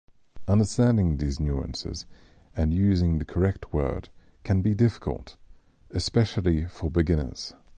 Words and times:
Understanding 0.47 1.17
these 1.17 1.39
nuances 1.39 2.07
and 2.57 2.73
using 2.73 3.19
the 3.19 3.23
correct 3.23 3.71
word 3.71 4.09
can 4.43 4.63
be 4.63 4.73
difficult, 4.73 5.37
especially 5.91 6.65
for 6.65 6.89
beginners. 6.89 7.53